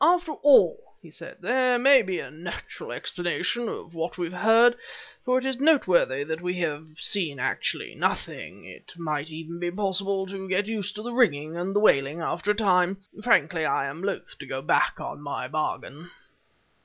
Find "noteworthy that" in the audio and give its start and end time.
5.58-6.40